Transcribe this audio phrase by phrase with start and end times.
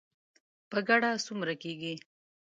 [0.69, 1.93] په ګډه څومره کیږي؟